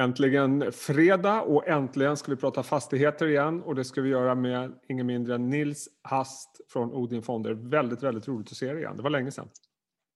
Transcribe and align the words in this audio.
Äntligen 0.00 0.72
fredag 0.72 1.42
och 1.42 1.68
äntligen 1.68 2.16
ska 2.16 2.30
vi 2.30 2.36
prata 2.36 2.62
fastigheter 2.62 3.26
igen 3.26 3.62
och 3.62 3.74
det 3.74 3.84
ska 3.84 4.00
vi 4.00 4.08
göra 4.08 4.34
med 4.34 4.72
ingen 4.88 5.06
mindre 5.06 5.34
än 5.34 5.50
Nils 5.50 5.88
Hast 6.02 6.60
från 6.72 6.92
Odin 6.92 7.22
Fonder. 7.22 7.54
Väldigt, 7.54 8.02
väldigt 8.02 8.28
roligt 8.28 8.50
att 8.50 8.56
se 8.56 8.72
dig 8.72 8.82
igen. 8.82 8.96
Det 8.96 9.02
var 9.02 9.10
länge 9.10 9.30
sedan. 9.30 9.48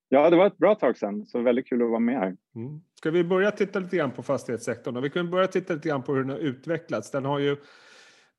Ja, 0.09 0.31
det 0.31 0.37
var 0.37 0.47
ett 0.47 0.59
bra 0.59 0.75
tag 0.75 0.99
sedan, 0.99 1.27
så 1.27 1.41
väldigt 1.41 1.67
kul 1.67 1.83
att 1.83 1.89
vara 1.89 2.01
med 2.01 2.19
här. 2.19 2.37
Mm. 2.57 2.81
Ska 2.95 3.11
vi 3.11 3.25
börja 3.25 3.51
titta 3.51 3.79
lite 3.79 3.97
grann 3.97 4.11
på 4.11 4.23
fastighetssektorn? 4.23 5.03
Vi 5.03 5.11
kan 5.11 5.31
börja 5.31 5.47
titta 5.47 5.75
lite 5.75 5.89
grann 5.89 6.03
på 6.03 6.15
hur 6.15 6.21
den 6.21 6.31
har 6.31 6.39
utvecklats. 6.39 7.11
Den 7.11 7.25
har 7.25 7.39
ju 7.39 7.57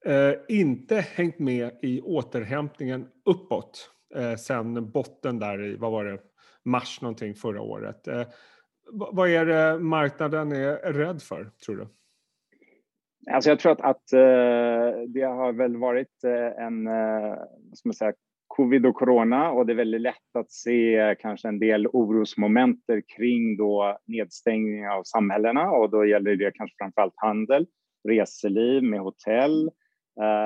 eh, 0.06 0.34
inte 0.48 0.96
hängt 0.96 1.40
med 1.40 1.72
i 1.82 2.02
återhämtningen 2.02 3.08
uppåt 3.26 3.90
eh, 4.16 4.36
sen 4.36 4.92
botten 4.92 5.40
där 5.40 5.64
i, 5.64 5.76
vad 5.76 5.92
var 5.92 6.06
det, 6.06 6.20
mars 6.66 7.02
någonting 7.02 7.36
förra 7.36 7.62
året. 7.62 8.08
Eh, 8.08 8.24
vad 8.92 9.30
är 9.30 9.46
det 9.46 9.80
marknaden 9.80 10.52
är 10.52 10.94
rädd 10.94 11.22
för, 11.22 11.50
tror 11.66 11.76
du? 11.76 11.88
Alltså 13.32 13.50
jag 13.50 13.60
tror 13.60 13.72
att, 13.72 13.82
att 13.82 14.14
eh, 14.14 15.02
det 15.08 15.22
har 15.22 15.54
väl 15.54 15.78
varit 15.78 16.24
eh, 16.24 16.66
en, 16.66 16.88
eh, 16.88 17.36
ska 17.74 17.90
man 17.90 17.94
säga, 17.94 18.14
covid 18.48 18.86
och 18.86 18.96
corona 18.96 19.52
och 19.52 19.66
det 19.66 19.74
är 19.74 19.78
väldigt 19.78 20.02
lätt 20.02 20.36
att 20.40 20.52
se 20.52 21.16
kanske 21.20 21.48
en 21.48 21.60
del 21.60 21.88
orosmomenter 21.88 23.02
kring 23.18 23.58
då 23.58 23.98
nedstängning 24.06 24.88
av 24.88 25.04
samhällena 25.04 25.72
och 25.72 25.90
då 25.90 26.06
gäller 26.06 26.36
det 26.36 26.52
kanske 26.52 26.76
framförallt 26.78 27.14
handel, 27.16 27.66
reseliv 28.10 28.84
med 28.84 29.00
hotell, 29.00 29.72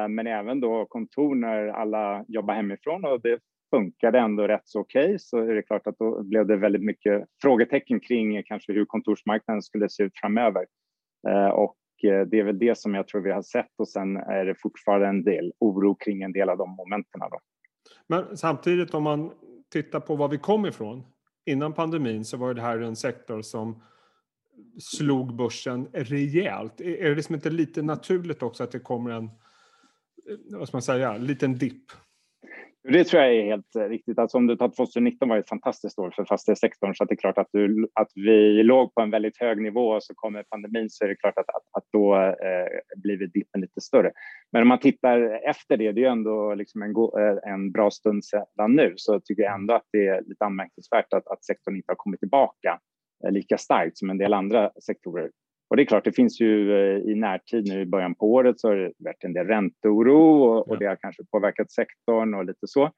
men 0.10 0.28
även 0.28 0.60
då 0.60 0.86
kontor 0.86 1.36
när 1.36 1.68
alla 1.68 2.26
jobbar 2.28 2.54
hemifrån 2.54 3.06
och 3.06 3.22
det 3.22 3.40
funkade 3.70 4.20
ändå 4.20 4.48
rätt 4.48 4.62
så 4.68 4.80
okej 4.80 5.06
okay, 5.06 5.20
så 5.20 5.38
är 5.38 5.56
det 5.56 5.62
klart 5.62 5.88
att 5.88 5.98
då 5.98 6.24
blev 6.24 6.48
det 6.48 6.58
väldigt 6.58 6.84
mycket 6.84 7.26
frågetecken 7.42 8.00
kring 8.00 8.36
eh, 8.36 8.44
kanske 8.46 8.74
hur 8.74 8.86
kontorsmarknaden 8.86 9.62
skulle 9.62 9.90
se 9.90 10.04
ut 10.04 10.20
framöver. 10.22 10.66
Eh, 11.28 11.48
och 11.48 11.78
eh, 12.04 12.28
det 12.28 12.40
är 12.40 12.44
väl 12.44 12.60
det 12.60 12.78
som 12.78 12.96
jag 12.96 13.08
tror 13.08 13.22
vi 13.22 13.32
har 13.32 13.42
sett 13.42 13.72
och 13.78 13.90
sen 13.90 14.18
är 14.18 14.46
det 14.46 14.56
fortfarande 14.56 15.08
en 15.08 15.24
del 15.24 15.54
oro 15.60 15.96
kring 15.96 16.22
en 16.22 16.32
del 16.32 16.50
av 16.50 16.58
de 16.58 16.70
momenten. 16.70 17.20
Då. 17.20 17.40
Men 18.08 18.38
samtidigt 18.38 18.94
om 18.94 19.04
man 19.04 19.32
tittar 19.72 20.00
på 20.00 20.16
var 20.16 20.28
vi 20.28 20.38
kom 20.38 20.66
ifrån 20.66 21.04
innan 21.46 21.74
pandemin 21.74 22.26
så 22.26 22.38
var 22.38 22.54
det 22.54 22.62
här 22.62 22.80
en 22.80 22.96
sektor 22.96 23.42
som 23.42 23.84
slog 24.80 25.36
börsen 25.36 25.88
rejält. 25.94 26.82
Är 26.82 27.10
det 27.10 27.16
liksom 27.16 27.36
inte 27.36 27.50
lite 27.50 27.82
naturligt 27.82 28.44
också 28.44 28.64
att 28.64 28.72
det 28.72 28.80
kommer 28.80 29.12
en 29.12 29.30
vad 30.52 30.68
ska 30.68 30.78
man 30.78 30.82
säga, 30.82 31.18
liten 31.18 31.58
dipp 31.58 31.92
det 32.94 33.04
tror 33.04 33.24
jag 33.24 33.36
är 33.36 33.44
helt 33.44 33.76
eh, 33.76 33.82
riktigt. 33.84 34.20
Alltså 34.20 34.38
om 34.38 34.48
du 34.48 34.56
tar 34.56 34.70
2019 34.70 35.30
var 35.30 35.38
ett 35.38 35.50
fantastiskt 35.50 36.00
år 36.00 36.12
för 36.16 36.26
fastighetssektorn 36.26 36.96
så 36.96 37.04
att 37.04 37.10
det 37.10 37.14
är 37.14 37.18
klart 37.18 37.38
att, 37.38 37.50
du, 37.52 37.88
att 37.94 38.12
vi 38.16 38.64
låg 38.64 38.96
på 38.96 39.02
en 39.02 39.12
väldigt 39.12 39.38
hög 39.38 39.62
nivå 39.62 39.90
och 39.90 40.04
så 40.04 40.14
kommer 40.16 40.44
pandemin 40.44 40.90
så 40.90 41.04
är 41.04 41.10
det 41.10 41.16
klart 41.16 41.38
att, 41.38 41.50
att, 41.50 41.64
att 41.72 41.84
då 41.92 42.16
eh, 42.16 43.02
blir 43.02 43.18
dippen 43.18 43.62
lite 43.62 43.82
större. 43.82 44.12
Men 44.52 44.62
om 44.62 44.68
man 44.68 44.80
tittar 44.80 45.50
efter 45.50 45.78
det, 45.78 45.92
det 45.92 46.04
är 46.04 46.10
ändå 46.10 46.56
liksom 46.56 46.82
en, 46.82 46.94
go, 46.94 47.20
eh, 47.20 47.52
en 47.54 47.72
bra 47.72 47.92
stund 47.92 48.26
sedan 48.26 48.76
nu, 48.76 48.94
så 48.96 49.20
tycker 49.20 49.44
jag 49.44 49.54
ändå 49.54 49.74
att 49.74 49.88
det 49.92 50.08
är 50.08 50.22
lite 50.22 50.46
anmärkningsvärt 50.46 51.14
att, 51.14 51.28
att 51.28 51.46
sektorn 51.46 51.76
inte 51.76 51.92
har 51.92 51.96
kommit 51.96 52.20
tillbaka 52.20 52.80
eh, 53.26 53.32
lika 53.32 53.58
starkt 53.58 53.98
som 53.98 54.10
en 54.10 54.18
del 54.18 54.34
andra 54.34 54.72
sektorer. 54.86 55.30
Och 55.70 55.76
det 55.76 55.84
är 55.84 55.86
klart, 55.86 56.04
det 56.04 56.12
finns 56.12 56.42
ju 56.42 56.72
i 57.12 57.16
närtid 57.16 57.68
nu 57.68 57.82
i 57.82 57.86
början 57.86 58.16
på 58.16 58.32
året 58.32 58.60
så 58.60 58.68
har 58.68 58.76
det 58.76 58.92
varit 58.98 59.24
en 59.24 59.34
del 59.34 59.48
ränteoro 59.48 60.44
och, 60.44 60.70
och 60.70 60.80
det 60.80 60.86
har 60.86 60.96
kanske 60.96 61.24
påverkat 61.32 61.72
sektorn 61.72 62.34
och 62.34 62.46
lite 62.46 62.68
så. 62.68 62.92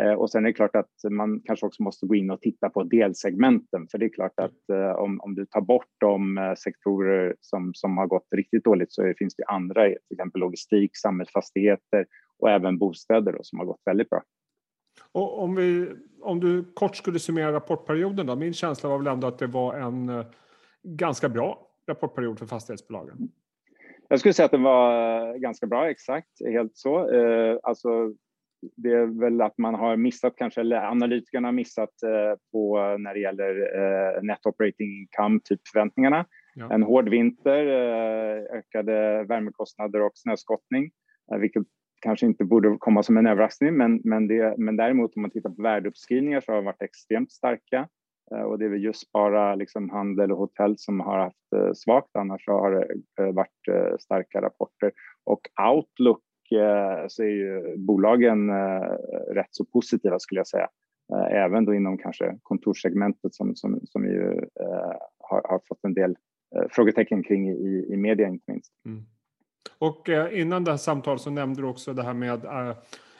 Eh, 0.00 0.12
och 0.12 0.30
sen 0.30 0.44
är 0.44 0.48
det 0.48 0.52
klart 0.52 0.76
att 0.76 1.10
man 1.10 1.40
kanske 1.44 1.66
också 1.66 1.82
måste 1.82 2.06
gå 2.06 2.14
in 2.14 2.30
och 2.30 2.40
titta 2.40 2.70
på 2.70 2.82
delsegmenten, 2.82 3.88
för 3.90 3.98
det 3.98 4.06
är 4.06 4.08
klart 4.08 4.40
att 4.40 4.70
eh, 4.72 4.90
om, 4.90 5.20
om 5.20 5.34
du 5.34 5.46
tar 5.46 5.60
bort 5.60 5.88
de 6.00 6.38
eh, 6.38 6.54
sektorer 6.54 7.36
som, 7.40 7.74
som 7.74 7.98
har 7.98 8.06
gått 8.06 8.26
riktigt 8.36 8.64
dåligt 8.64 8.92
så 8.92 9.14
finns 9.18 9.34
det 9.36 9.44
andra, 9.44 9.84
till 9.84 9.96
exempel 10.12 10.40
logistik, 10.40 10.90
samhällsfastigheter 10.96 12.06
och 12.38 12.50
även 12.50 12.78
bostäder 12.78 13.32
då, 13.32 13.38
som 13.42 13.58
har 13.58 13.66
gått 13.66 13.82
väldigt 13.84 14.10
bra. 14.10 14.22
Och 15.12 15.42
om, 15.42 15.54
vi, 15.54 15.88
om 16.20 16.40
du 16.40 16.64
kort 16.74 16.96
skulle 16.96 17.18
summera 17.18 17.52
rapportperioden 17.52 18.26
då, 18.26 18.36
min 18.36 18.52
känsla 18.52 18.88
var 18.88 18.98
väl 18.98 19.06
ändå 19.06 19.26
att 19.26 19.38
det 19.38 19.46
var 19.46 19.74
en 19.74 20.24
ganska 20.82 21.28
bra 21.28 21.69
rapportperiod 21.90 22.38
för 22.38 22.46
fastighetsbolagen? 22.46 23.16
Jag 24.08 24.20
skulle 24.20 24.34
säga 24.34 24.46
att 24.46 24.52
den 24.52 24.62
var 24.62 25.38
ganska 25.38 25.66
bra, 25.66 25.90
exakt, 25.90 26.28
helt 26.46 26.76
så. 26.76 26.98
Alltså 27.62 28.14
det 28.76 28.92
är 28.92 29.20
väl 29.20 29.40
att 29.40 29.58
man 29.58 29.74
har 29.74 29.96
missat 29.96 30.36
kanske, 30.36 30.60
eller 30.60 30.76
analytikerna 30.76 31.48
har 31.48 31.52
missat 31.52 32.02
eh, 32.02 32.38
på 32.52 32.78
när 32.98 33.14
det 33.14 33.20
gäller 33.20 33.76
eh, 33.78 34.22
net 34.22 34.46
operating 34.46 34.90
income, 35.00 35.40
typ 35.44 35.60
förväntningarna. 35.72 36.26
Ja. 36.54 36.72
En 36.72 36.82
hård 36.82 37.08
vinter, 37.08 37.66
eh, 37.66 38.58
ökade 38.58 39.24
värmekostnader 39.24 40.02
och 40.02 40.12
snöskottning, 40.14 40.90
vilket 41.40 41.62
kanske 42.00 42.26
inte 42.26 42.44
borde 42.44 42.76
komma 42.78 43.02
som 43.02 43.16
en 43.16 43.26
överraskning, 43.26 43.76
men, 43.76 44.00
men, 44.04 44.28
det, 44.28 44.54
men 44.58 44.76
däremot 44.76 45.16
om 45.16 45.22
man 45.22 45.30
tittar 45.30 45.50
på 45.50 45.62
värdeuppskrivningar 45.62 46.40
så 46.40 46.52
har 46.52 46.56
de 46.56 46.64
varit 46.64 46.82
extremt 46.82 47.32
starka. 47.32 47.88
Eh, 48.34 48.42
och 48.42 48.58
det 48.58 48.64
är 48.64 48.68
väl 48.68 48.84
just 48.84 49.12
bara 49.12 49.54
liksom 49.54 49.90
handel 49.90 50.32
och 50.32 50.38
hotell 50.38 50.78
som 50.78 51.00
har 51.00 51.18
haft 51.18 51.52
eh, 51.56 51.72
svagt, 51.72 52.10
annars 52.12 52.46
har 52.46 52.70
det 52.70 53.24
eh, 53.24 53.32
varit 53.32 54.00
starka 54.00 54.42
rapporter. 54.42 54.92
Och 55.24 55.40
Outlook 55.72 56.22
så 57.08 57.22
är 57.22 57.28
ju 57.28 57.76
bolagen 57.76 58.50
rätt 59.34 59.48
så 59.50 59.64
positiva 59.64 60.18
skulle 60.18 60.40
jag 60.40 60.46
säga. 60.46 60.68
Även 61.30 61.64
då 61.64 61.74
inom 61.74 61.98
kanske 61.98 62.38
kontorssegmentet 62.42 63.34
som, 63.34 63.56
som, 63.56 63.80
som 63.84 64.04
ju 64.04 64.48
har, 65.18 65.42
har 65.48 65.60
fått 65.68 65.78
en 65.82 65.94
del 65.94 66.16
frågetecken 66.70 67.22
kring 67.22 67.50
i, 67.50 67.86
i 67.92 67.96
media 67.96 68.28
inte 68.28 68.52
minst. 68.52 68.72
Mm. 68.86 69.02
Och 69.78 70.08
innan 70.32 70.64
det 70.64 70.70
här 70.70 70.78
samtalet 70.78 71.20
så 71.20 71.30
nämnde 71.30 71.62
du 71.62 71.68
också 71.68 71.92
det 71.92 72.02
här 72.02 72.14
med 72.14 72.44
e 72.44 72.74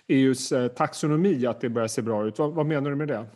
EUs 0.08 0.52
taxonomi, 0.76 1.46
att 1.46 1.60
det 1.60 1.68
börjar 1.68 1.88
se 1.88 2.02
bra 2.02 2.26
ut. 2.26 2.38
Vad, 2.38 2.54
vad 2.54 2.66
menar 2.66 2.90
du 2.90 2.96
med 2.96 3.08
det? 3.08 3.26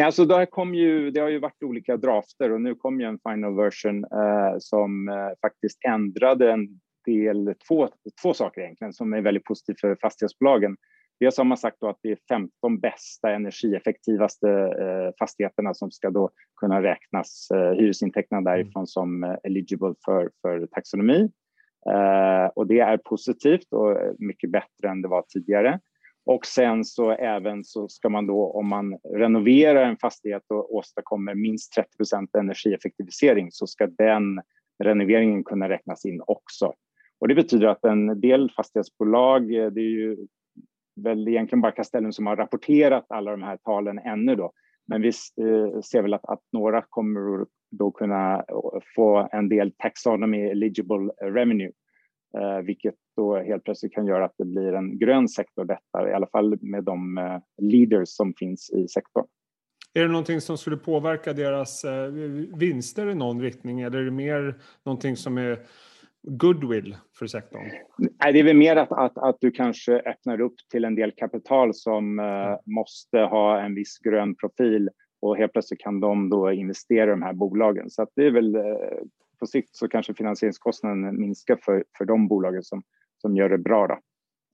Alltså 0.00 0.24
det, 0.24 0.46
kom 0.46 0.74
ju, 0.74 1.10
det 1.10 1.20
har 1.20 1.28
ju 1.28 1.38
varit 1.38 1.62
olika 1.62 1.96
drafter 1.96 2.52
och 2.52 2.60
nu 2.60 2.74
kom 2.74 3.00
ju 3.00 3.06
en 3.06 3.18
final 3.28 3.56
version 3.56 4.04
eh, 4.04 4.54
som 4.58 5.08
eh, 5.08 5.30
faktiskt 5.40 5.78
ändrade 5.84 6.52
en 6.52 6.80
del, 7.06 7.54
två, 7.68 7.88
två 8.22 8.34
saker 8.34 8.60
egentligen 8.60 8.92
som 8.92 9.12
är 9.12 9.20
väldigt 9.20 9.44
positivt 9.44 9.80
för 9.80 9.96
fastighetsbolagen. 10.02 10.76
Dels 11.20 11.38
har 11.38 11.44
man 11.44 11.58
sagt 11.58 11.82
att 11.82 11.98
det 12.02 12.10
är 12.10 12.18
15 12.28 12.80
bästa 12.80 13.30
energieffektivaste 13.30 14.48
eh, 14.50 15.14
fastigheterna 15.18 15.74
som 15.74 15.90
ska 15.90 16.10
då 16.10 16.30
kunna 16.60 16.82
räknas 16.82 17.48
eh, 17.54 17.72
hyresintäkterna 17.72 18.38
mm. 18.38 18.52
därifrån 18.52 18.86
som 18.86 19.24
eh, 19.24 19.36
eligible 19.44 19.94
för, 20.04 20.30
för 20.42 20.66
taxonomi. 20.66 21.30
Eh, 21.90 22.46
och 22.54 22.66
det 22.66 22.80
är 22.80 22.96
positivt 22.96 23.72
och 23.72 23.98
mycket 24.18 24.50
bättre 24.50 24.88
än 24.88 25.02
det 25.02 25.08
var 25.08 25.24
tidigare. 25.28 25.80
Och 26.26 26.46
sen 26.46 26.84
så 26.84 27.10
även 27.10 27.64
så 27.64 27.88
ska 27.88 28.08
man 28.08 28.26
då 28.26 28.52
om 28.52 28.68
man 28.68 28.98
renoverar 29.14 29.84
en 29.84 29.96
fastighet 29.96 30.42
och 30.48 30.74
åstadkommer 30.74 31.34
minst 31.34 31.72
30% 32.00 32.38
energieffektivisering 32.38 33.48
så 33.52 33.66
ska 33.66 33.86
den 33.86 34.40
renoveringen 34.84 35.44
kunna 35.44 35.68
räknas 35.68 36.04
in 36.04 36.22
också. 36.26 36.72
Och 37.20 37.28
det 37.28 37.34
betyder 37.34 37.66
att 37.66 37.84
en 37.84 38.20
del 38.20 38.50
fastighetsbolag, 38.50 39.54
eh, 39.54 39.66
det 39.66 39.80
är 39.80 39.90
ju 39.90 40.16
väl 40.96 41.28
egentligen 41.28 41.60
bara 41.60 41.72
Castellum 41.72 42.12
som 42.12 42.26
har 42.26 42.36
rapporterat 42.36 43.06
alla 43.08 43.30
de 43.30 43.42
här 43.42 43.56
talen 43.56 43.98
ännu 43.98 44.34
då. 44.34 44.52
Men 44.86 45.02
vi 45.02 45.08
eh, 45.08 45.80
ser 45.80 46.02
väl 46.02 46.14
att, 46.14 46.24
att 46.24 46.42
några 46.52 46.82
kommer 46.82 47.46
då 47.70 47.90
kunna 47.90 48.34
eh, 48.34 48.80
få 48.96 49.28
en 49.32 49.48
del 49.48 49.72
taxonomy 49.78 50.42
eligible 50.42 51.12
revenue, 51.22 51.70
eh, 52.36 52.58
vilket 52.58 52.94
då 53.16 53.36
helt 53.36 53.64
plötsligt 53.64 53.92
kan 53.92 54.06
göra 54.06 54.24
att 54.24 54.34
det 54.38 54.44
blir 54.44 54.72
en 54.72 54.98
grön 54.98 55.28
sektor 55.28 55.64
detta, 55.64 56.10
i 56.10 56.12
alla 56.12 56.26
fall 56.26 56.58
med 56.60 56.84
de 56.84 57.20
leaders 57.62 58.08
som 58.08 58.34
finns 58.34 58.70
i 58.70 58.88
sektorn. 58.88 59.26
Är 59.94 60.02
det 60.02 60.08
någonting 60.08 60.40
som 60.40 60.58
skulle 60.58 60.76
påverka 60.76 61.32
deras 61.32 61.84
vinster 62.58 63.10
i 63.10 63.14
någon 63.14 63.42
riktning 63.42 63.80
eller 63.80 63.98
är 63.98 64.04
det 64.04 64.10
mer 64.10 64.54
någonting 64.84 65.16
som 65.16 65.38
är 65.38 65.58
goodwill 66.24 66.96
för 67.18 67.26
sektorn? 67.26 67.62
Nej, 67.98 68.32
det 68.32 68.38
är 68.38 68.44
väl 68.44 68.56
mer 68.56 68.76
att, 68.76 68.92
att, 68.92 69.18
att 69.18 69.36
du 69.40 69.50
kanske 69.50 69.92
öppnar 69.92 70.40
upp 70.40 70.54
till 70.70 70.84
en 70.84 70.94
del 70.94 71.12
kapital 71.12 71.74
som 71.74 72.18
eh, 72.18 72.56
måste 72.66 73.18
ha 73.18 73.60
en 73.60 73.74
viss 73.74 73.98
grön 73.98 74.34
profil 74.34 74.90
och 75.20 75.36
helt 75.36 75.52
plötsligt 75.52 75.80
kan 75.80 76.00
de 76.00 76.30
då 76.30 76.52
investera 76.52 77.04
i 77.04 77.10
de 77.10 77.22
här 77.22 77.32
bolagen. 77.32 77.90
Så 77.90 78.02
att 78.02 78.08
det 78.16 78.26
är 78.26 78.30
väl 78.30 78.54
eh, 78.54 78.62
på 79.38 79.46
sikt 79.46 79.76
så 79.76 79.88
kanske 79.88 80.14
finansieringskostnaden 80.14 81.20
minskar 81.20 81.58
för, 81.62 81.84
för 81.98 82.04
de 82.04 82.28
bolagen 82.28 82.62
som, 82.62 82.82
som 83.18 83.36
gör 83.36 83.48
det 83.48 83.58
bra. 83.58 83.86
Då. 83.86 83.98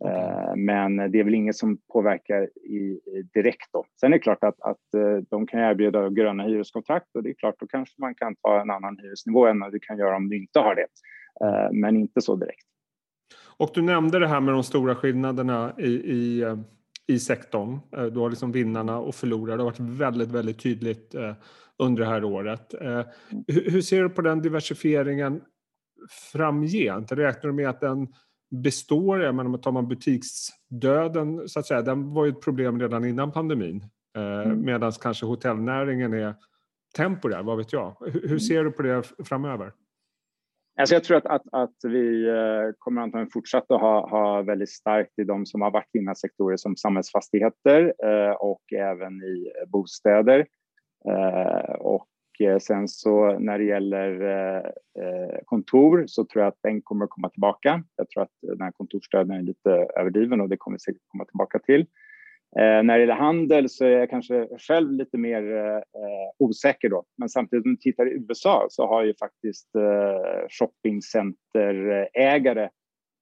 Okay. 0.01 0.15
Eh, 0.15 0.57
men 0.57 0.97
det 0.97 1.21
är 1.21 1.25
väl 1.25 1.35
inget 1.35 1.57
som 1.57 1.79
påverkar 1.93 2.43
i, 2.43 3.01
direkt. 3.35 3.73
Då. 3.73 3.85
Sen 4.01 4.13
är 4.13 4.17
det 4.17 4.23
klart 4.23 4.45
att, 4.45 4.61
att 4.61 4.95
eh, 4.95 5.17
de 5.31 5.47
kan 5.47 5.61
erbjuda 5.61 6.09
gröna 6.09 6.43
hyreskontrakt 6.43 7.17
och 7.17 7.23
det 7.23 7.31
är 7.31 7.35
klart 7.35 7.55
då 7.59 7.67
kanske 7.67 7.95
man 8.01 8.15
kan 8.15 8.37
ta 8.37 8.61
en 8.61 8.71
annan 8.71 8.99
hyresnivå 8.99 9.47
än 9.47 9.61
vad 9.61 9.73
du 9.73 9.79
kan 9.79 9.99
göra 9.99 10.17
om 10.17 10.29
du 10.29 10.37
inte 10.37 10.59
har 10.59 10.75
det. 10.75 10.87
Eh, 11.47 11.73
men 11.73 11.97
inte 11.97 12.21
så 12.21 12.37
direkt. 12.37 12.67
Och 13.57 13.71
du 13.75 13.83
nämnde 13.83 14.19
det 14.19 14.29
här 14.29 14.41
med 14.41 14.55
de 14.55 14.63
stora 14.63 14.95
skillnaderna 14.95 15.73
i, 15.79 15.91
i 15.91 16.45
i 17.07 17.19
sektorn. 17.19 17.79
Du 18.13 18.21
har 18.21 18.31
liksom 18.31 18.53
vinnarna 18.53 18.99
och 18.99 19.15
förlorare. 19.15 19.57
Det 19.57 19.63
har 19.63 19.71
varit 19.71 19.81
väldigt, 19.81 20.29
väldigt 20.29 20.59
tydligt 20.59 21.15
under 21.79 22.03
det 22.03 22.09
här 22.09 22.25
året. 22.25 22.75
Hur 23.47 23.81
ser 23.81 24.03
du 24.03 24.09
på 24.09 24.23
den 24.23 24.43
diversifieringen 24.43 25.41
framgent? 26.33 27.13
Räknar 27.13 27.51
du 27.51 27.53
med 27.53 27.69
att 27.69 27.81
den 27.81 28.09
består? 28.63 29.23
Jag 29.23 29.35
menar, 29.35 29.59
tar 29.59 29.73
man 29.73 29.89
butiksdöden, 29.89 31.49
så 31.49 31.61
att 31.61 31.67
säga, 31.67 31.83
den 31.83 32.15
var 32.15 32.25
ju 32.25 32.31
ett 32.31 32.41
problem 32.41 32.81
redan 32.81 33.05
innan 33.05 33.33
pandemin. 33.33 33.85
Mm. 34.17 34.65
Medan 34.65 34.93
kanske 34.93 35.27
hotellnäringen 35.27 36.15
är 36.15 36.35
temporär, 36.97 37.43
vad 37.43 37.57
vet 37.57 37.73
jag? 37.73 37.97
Hur, 38.01 38.13
hur 38.13 38.25
mm. 38.25 38.41
ser 38.41 38.65
du 38.65 38.71
på 38.71 38.83
det 38.83 39.03
framöver? 39.25 39.73
Alltså 40.81 40.95
jag 40.95 41.05
tror 41.05 41.17
att, 41.17 41.27
att, 41.27 41.43
att 41.53 41.77
vi 41.83 42.29
eh, 42.29 42.75
kommer 42.79 43.03
antagligen 43.03 43.31
fortsätta 43.31 43.75
att 43.75 43.81
ha, 43.81 44.09
ha 44.11 44.43
väldigt 44.43 44.71
starkt 44.71 45.19
i 45.19 45.25
de 45.25 45.47
som 45.47 45.61
har 45.61 45.71
varit 45.71 45.89
vinnarsektorer 45.93 46.57
som 46.57 46.77
samhällsfastigheter 46.77 47.95
eh, 48.05 48.33
och 48.33 48.73
även 48.73 49.13
i 49.13 49.53
bostäder. 49.67 50.47
Eh, 51.09 51.75
och 51.75 52.09
eh, 52.41 52.59
sen 52.59 52.89
så 52.89 53.39
när 53.39 53.59
det 53.59 53.65
gäller 53.65 54.25
eh, 55.01 55.39
kontor 55.45 56.05
så 56.07 56.25
tror 56.25 56.45
jag 56.45 56.49
att 56.49 56.63
den 56.63 56.83
kommer 56.83 57.05
att 57.05 57.11
komma 57.11 57.29
tillbaka. 57.29 57.83
Jag 57.97 58.09
tror 58.09 58.23
att 58.23 58.35
den 58.43 58.61
här 58.61 58.73
kontorsstöden 58.73 59.37
är 59.37 59.43
lite 59.43 59.71
överdriven 59.71 60.41
och 60.41 60.49
det 60.49 60.57
kommer 60.57 60.75
vi 60.75 60.81
säkert 60.81 61.03
komma 61.09 61.25
tillbaka 61.25 61.59
till. 61.59 61.87
Eh, 62.59 62.83
när 62.83 62.95
det 62.95 63.01
gäller 63.01 63.15
handel 63.15 63.69
så 63.69 63.85
är 63.85 63.91
jag 63.91 64.11
kanske 64.11 64.49
själv 64.59 64.93
lite 64.93 65.19
mer 65.19 65.57
eh, 65.57 65.83
osäker 66.39 66.89
då. 66.89 67.05
Men 67.19 67.29
samtidigt 67.29 67.65
om 67.65 67.71
du 67.71 67.77
tittar 67.77 68.07
i 68.07 68.13
USA 68.13 68.67
så 68.71 68.87
har 68.87 69.05
ju 69.05 69.15
faktiskt 69.15 69.75
eh, 69.75 70.49
shoppingcenterägare 70.49 72.63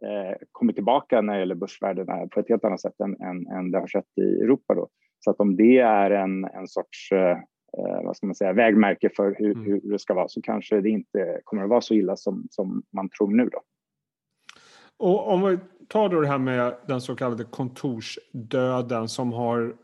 eh, 0.04 0.36
kommit 0.52 0.76
tillbaka 0.76 1.20
när 1.20 1.32
det 1.32 1.38
gäller 1.38 1.54
börsvärdena 1.54 2.26
på 2.26 2.40
ett 2.40 2.48
helt 2.48 2.64
annat 2.64 2.80
sätt 2.80 3.00
än, 3.00 3.20
än, 3.20 3.46
än 3.46 3.70
det 3.70 3.78
har 3.78 3.86
skett 3.86 4.18
i 4.20 4.42
Europa. 4.42 4.74
Då. 4.74 4.88
Så 5.18 5.30
att 5.30 5.40
om 5.40 5.56
det 5.56 5.78
är 5.78 6.10
en, 6.10 6.44
en 6.44 6.68
sorts 6.68 7.12
eh, 7.12 7.38
eh, 7.78 8.02
vad 8.04 8.16
ska 8.16 8.26
man 8.26 8.34
säga, 8.34 8.52
vägmärke 8.52 9.10
för 9.16 9.34
hur, 9.38 9.52
mm. 9.52 9.64
hur 9.64 9.92
det 9.92 9.98
ska 9.98 10.14
vara 10.14 10.28
så 10.28 10.42
kanske 10.42 10.80
det 10.80 10.90
inte 10.90 11.40
kommer 11.44 11.62
att 11.62 11.70
vara 11.70 11.80
så 11.80 11.94
illa 11.94 12.16
som, 12.16 12.46
som 12.50 12.82
man 12.92 13.08
tror 13.08 13.30
nu. 13.30 13.48
Då. 13.48 13.60
Och 14.96 15.32
om 15.32 15.42
vi 15.42 15.58
tar 15.88 16.08
då 16.08 16.20
det 16.20 16.28
här 16.28 16.38
med 16.38 16.74
den 16.86 17.00
så 17.00 17.16
kallade 17.16 17.44
kontorsdöden 17.44 19.08
som 19.08 19.32
har 19.32 19.76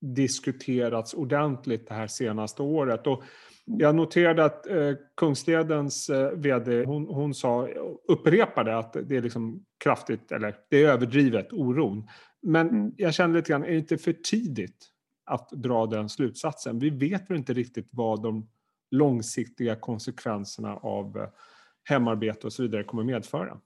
diskuterats 0.00 1.14
ordentligt 1.14 1.88
det 1.88 1.94
här 1.94 2.06
senaste 2.06 2.62
året. 2.62 3.06
Och 3.06 3.22
jag 3.64 3.94
noterade 3.94 4.44
att 4.44 4.66
eh, 4.66 4.92
Kungsledens 5.16 6.10
eh, 6.10 6.30
VD, 6.30 6.84
hon, 6.84 7.06
hon 7.06 7.34
sa, 7.34 7.68
upprepade 8.08 8.78
att 8.78 8.92
det 8.92 9.16
är 9.16 9.22
liksom 9.22 9.64
kraftigt, 9.84 10.32
eller 10.32 10.56
det 10.70 10.84
är 10.84 10.88
överdrivet, 10.88 11.52
oron. 11.52 12.08
Men 12.42 12.68
mm. 12.68 12.92
jag 12.96 13.14
kände 13.14 13.36
lite 13.36 13.48
grann, 13.48 13.64
är 13.64 13.70
det 13.70 13.78
inte 13.78 13.98
för 13.98 14.12
tidigt 14.12 14.86
att 15.24 15.50
dra 15.50 15.86
den 15.86 16.08
slutsatsen? 16.08 16.78
Vi 16.78 16.90
vet 16.90 17.30
väl 17.30 17.38
inte 17.38 17.52
riktigt 17.52 17.88
vad 17.92 18.22
de 18.22 18.48
långsiktiga 18.90 19.76
konsekvenserna 19.76 20.76
av 20.76 21.18
eh, 21.18 21.28
hemarbete 21.84 22.46
och 22.46 22.52
så 22.52 22.62
vidare 22.62 22.84
kommer 22.84 23.04
medföra? 23.04 23.60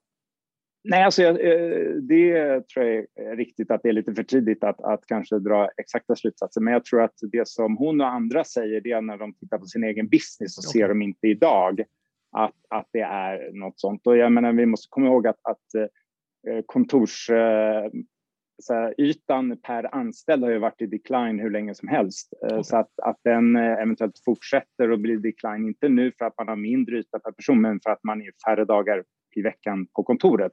Nej, 0.84 1.02
alltså, 1.02 1.22
eh, 1.22 1.94
det 1.94 2.68
tror 2.68 2.86
jag 2.86 3.06
är 3.14 3.36
riktigt 3.36 3.70
att 3.70 3.82
det 3.82 3.88
är 3.88 3.92
lite 3.92 4.14
för 4.14 4.22
tidigt 4.22 4.64
att, 4.64 4.80
att 4.80 5.06
kanske 5.06 5.38
dra 5.38 5.68
exakta 5.76 6.16
slutsatser. 6.16 6.60
Men 6.60 6.72
jag 6.72 6.84
tror 6.84 7.02
att 7.02 7.14
det 7.32 7.48
som 7.48 7.76
hon 7.76 8.00
och 8.00 8.08
andra 8.08 8.44
säger, 8.44 8.80
det 8.80 8.92
är 8.92 9.00
när 9.00 9.16
de 9.16 9.34
tittar 9.34 9.58
på 9.58 9.66
sin 9.66 9.84
egen 9.84 10.08
business 10.08 10.54
så 10.54 10.68
okay. 10.68 10.80
ser 10.80 10.88
de 10.88 11.02
inte 11.02 11.26
idag 11.26 11.84
att, 12.36 12.56
att 12.68 12.88
det 12.92 13.00
är 13.00 13.52
något 13.52 13.80
sånt. 13.80 14.06
Och 14.06 14.16
jag 14.16 14.32
menar, 14.32 14.52
vi 14.52 14.66
måste 14.66 14.86
komma 14.90 15.06
ihåg 15.06 15.26
att, 15.26 15.40
att 15.42 15.74
eh, 15.74 15.86
kontorsytan 16.66 19.56
per 19.62 19.94
anställd 19.94 20.44
har 20.44 20.50
ju 20.50 20.58
varit 20.58 20.82
i 20.82 20.86
decline 20.86 21.38
hur 21.38 21.50
länge 21.50 21.74
som 21.74 21.88
helst. 21.88 22.34
Eh, 22.42 22.46
okay. 22.46 22.62
Så 22.62 22.76
att, 22.76 22.90
att 23.02 23.20
den 23.24 23.56
eventuellt 23.56 24.18
fortsätter 24.24 24.90
och 24.90 24.98
blir 24.98 25.16
decline, 25.16 25.66
inte 25.66 25.88
nu 25.88 26.12
för 26.18 26.24
att 26.24 26.38
man 26.38 26.48
har 26.48 26.56
mindre 26.56 26.98
yta 26.98 27.18
per 27.18 27.32
person, 27.32 27.60
men 27.60 27.80
för 27.80 27.90
att 27.90 28.04
man 28.04 28.22
är 28.22 28.30
färre 28.46 28.64
dagar 28.64 29.04
i 29.36 29.42
veckan 29.42 29.86
på 29.86 30.02
kontoret 30.02 30.52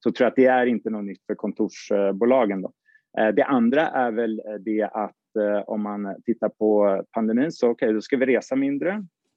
så 0.00 0.12
tror 0.12 0.24
jag 0.24 0.30
att 0.30 0.36
det 0.36 0.46
är 0.46 0.66
inte 0.66 0.90
något 0.90 1.04
nytt 1.04 1.26
för 1.26 1.34
kontorsbolagen. 1.34 2.62
Då. 2.62 2.72
Eh, 3.18 3.28
det 3.28 3.44
andra 3.44 3.88
är 3.88 4.10
väl 4.10 4.42
eh, 4.46 4.54
det 4.54 4.82
att 4.82 5.36
eh, 5.38 5.62
om 5.66 5.82
man 5.82 6.16
tittar 6.24 6.48
på 6.48 7.02
pandemin 7.12 7.52
så 7.52 7.70
okej, 7.70 7.86
okay, 7.86 7.94
då 7.94 8.00
ska 8.00 8.16
vi 8.16 8.26
resa 8.26 8.56
mindre. 8.56 8.90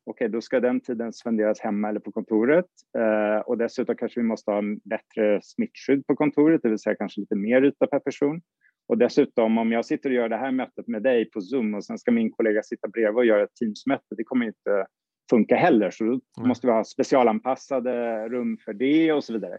Okej, 0.05 0.25
okay, 0.25 0.27
då 0.27 0.41
ska 0.41 0.59
den 0.59 0.81
tiden 0.81 1.13
spenderas 1.13 1.59
hemma 1.59 1.89
eller 1.89 1.99
på 1.99 2.11
kontoret 2.11 2.65
eh, 2.97 3.39
och 3.39 3.57
dessutom 3.57 3.95
kanske 3.95 4.19
vi 4.19 4.27
måste 4.27 4.51
ha 4.51 4.61
bättre 4.83 5.39
smittskydd 5.43 6.07
på 6.07 6.15
kontoret, 6.15 6.61
det 6.63 6.69
vill 6.69 6.79
säga 6.79 6.95
kanske 6.95 7.21
lite 7.21 7.35
mer 7.35 7.61
yta 7.61 7.87
per 7.87 7.99
person. 7.99 8.41
Och 8.87 8.97
dessutom 8.97 9.57
om 9.57 9.71
jag 9.71 9.85
sitter 9.85 10.09
och 10.09 10.15
gör 10.15 10.29
det 10.29 10.37
här 10.37 10.51
mötet 10.51 10.87
med 10.87 11.03
dig 11.03 11.29
på 11.29 11.41
Zoom 11.41 11.73
och 11.73 11.85
sen 11.85 11.97
ska 11.97 12.11
min 12.11 12.31
kollega 12.31 12.63
sitta 12.63 12.87
bredvid 12.87 13.17
och 13.17 13.25
göra 13.25 13.43
ett 13.43 13.55
Teams-möte, 13.55 14.15
det 14.17 14.23
kommer 14.23 14.45
inte 14.45 14.85
funka 15.29 15.55
heller. 15.55 15.91
Så 15.91 16.03
då 16.03 16.09
mm. 16.09 16.47
måste 16.47 16.67
vi 16.67 16.73
ha 16.73 16.83
specialanpassade 16.83 18.27
rum 18.29 18.57
för 18.65 18.73
det 18.73 19.13
och 19.13 19.23
så 19.23 19.33
vidare. 19.33 19.57